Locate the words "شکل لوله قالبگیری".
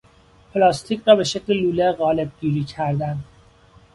1.23-2.63